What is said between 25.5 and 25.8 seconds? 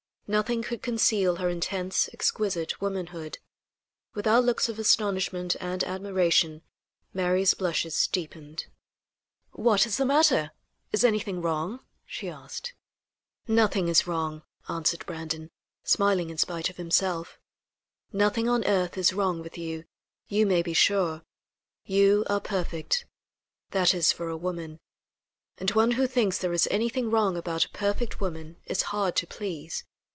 and